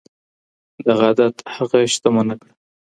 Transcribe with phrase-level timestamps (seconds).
[0.85, 2.51] دغه عادت هغه شتمنه کړه.